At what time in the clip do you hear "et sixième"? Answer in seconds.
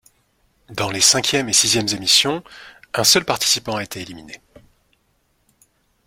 1.47-1.87